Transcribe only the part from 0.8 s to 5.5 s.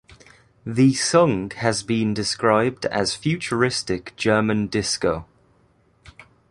song has been described as futuristic German disco.